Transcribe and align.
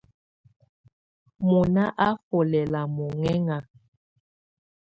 Mɔná 1.47 1.83
á 2.05 2.07
nfɔ́ 2.15 2.41
lɛla 2.51 2.81
mɔŋɛŋa. 2.95 3.57